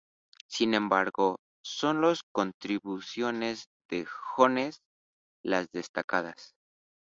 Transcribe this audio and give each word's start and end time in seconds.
Sin 0.47 0.73
embargo, 0.73 1.37
son 1.63 2.01
las 2.01 2.23
contribuciones 2.33 3.67
de 3.87 4.07
Jones 4.33 4.79
las 5.43 5.67
destacadas. 5.71 6.55